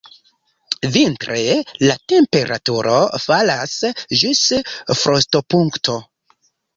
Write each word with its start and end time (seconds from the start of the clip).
Vintre 0.93 1.35
la 1.89 1.97
temperaturo 2.13 2.95
falas 3.25 3.75
ĝis 4.23 4.41
frostopunkto. 5.03 5.99